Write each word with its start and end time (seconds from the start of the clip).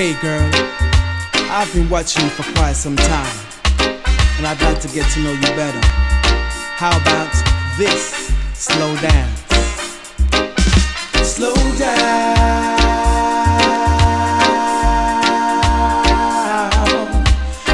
Hey 0.00 0.16
girl, 0.22 0.50
I've 1.52 1.70
been 1.74 1.90
watching 1.90 2.24
you 2.24 2.30
for 2.30 2.42
quite 2.54 2.72
some 2.72 2.96
time, 2.96 3.36
and 4.38 4.46
I'd 4.46 4.58
like 4.62 4.80
to 4.80 4.88
get 4.88 5.06
to 5.10 5.20
know 5.20 5.32
you 5.32 5.42
better. 5.42 5.78
How 6.78 6.96
about 7.02 7.30
this 7.76 8.32
slow 8.54 8.96
dance? 8.96 9.38
Slow 11.22 11.54
down, 11.76 12.78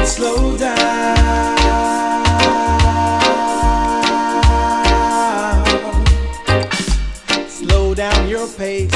slow 0.05 0.57
down, 0.57 1.57
slow 7.47 7.95
down 7.95 8.27
your 8.27 8.49
pace. 8.49 8.91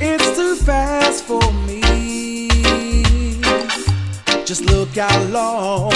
It's 0.00 0.34
too 0.34 0.56
fast 0.56 1.24
for 1.24 1.52
me. 1.66 1.81
Just 4.52 4.66
look 4.66 4.94
how 4.96 5.22
long 5.28 5.94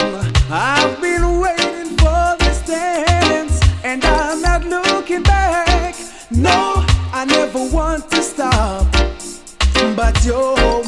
I've 0.51 0.98
been 1.02 1.41
waiting 1.41 1.95
for 1.98 2.37
this 2.38 2.62
dance, 2.62 3.60
and 3.84 4.02
I'm 4.02 4.41
not 4.41 4.64
looking 4.64 5.23
back. 5.23 5.95
No, 6.30 6.83
I 7.12 7.27
never 7.27 7.69
want 7.70 8.11
to 8.12 8.23
stop, 8.23 8.91
but 9.95 10.24
you're 10.24 10.83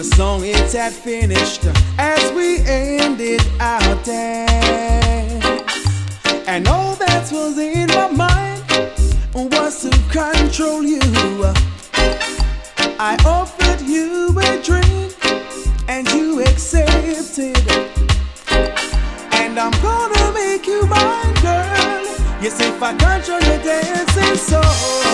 The 0.00 0.16
song 0.16 0.46
it 0.46 0.72
had 0.72 0.94
finished 0.94 1.66
as 1.98 2.32
we 2.32 2.60
ended 2.60 3.42
our 3.60 4.02
dance, 4.02 5.44
and 6.46 6.66
all 6.66 6.94
that 6.94 7.30
was 7.30 7.58
in 7.58 7.88
my 7.88 8.08
mind 8.08 8.64
was 9.34 9.82
to 9.82 9.90
control 10.08 10.82
you. 10.82 11.02
I 12.98 13.18
offered 13.26 13.82
you 13.82 14.34
a 14.38 14.62
drink 14.62 15.14
and 15.86 16.10
you 16.14 16.40
accepted. 16.44 17.58
And 19.34 19.60
I'm 19.60 19.72
gonna 19.82 20.32
make 20.32 20.66
you 20.66 20.86
mine, 20.86 21.34
girl. 21.42 22.06
Yes, 22.40 22.58
if 22.58 22.82
I 22.82 22.96
control 22.96 23.42
your 23.42 23.62
dancing 23.62 24.36
soul. 24.36 25.10